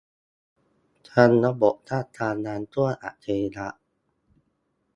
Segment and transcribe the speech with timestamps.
[1.11, 3.67] ทั้งระบบคาดการณ์น้ำท่วมอัจฉริยะ